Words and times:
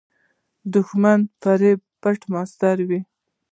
دښمن 0.73 1.19
د 1.23 1.29
فریب 1.41 1.79
پټ 2.01 2.19
ماسټر 2.33 2.77
وي 2.89 2.99